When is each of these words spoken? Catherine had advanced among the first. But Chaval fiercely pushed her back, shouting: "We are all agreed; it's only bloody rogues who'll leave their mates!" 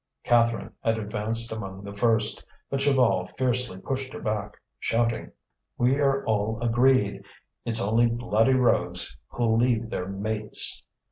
Catherine 0.23 0.73
had 0.83 0.97
advanced 0.97 1.51
among 1.51 1.83
the 1.83 1.95
first. 1.95 2.43
But 2.71 2.79
Chaval 2.79 3.27
fiercely 3.37 3.77
pushed 3.77 4.11
her 4.13 4.19
back, 4.19 4.57
shouting: 4.79 5.31
"We 5.77 5.99
are 5.99 6.25
all 6.25 6.59
agreed; 6.59 7.23
it's 7.65 7.79
only 7.79 8.07
bloody 8.07 8.55
rogues 8.55 9.15
who'll 9.29 9.55
leave 9.59 9.91
their 9.91 10.07
mates!" 10.07 10.83